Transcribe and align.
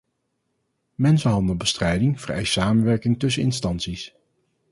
Mensenhandelbestrijding 0.95 2.19
vereist 2.21 2.51
samenwerking 2.53 3.19
tussen 3.19 3.43
instanties. 3.43 4.15